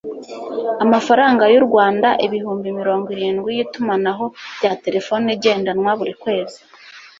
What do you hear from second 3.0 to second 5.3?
irindwi y'itumanaho rya telefone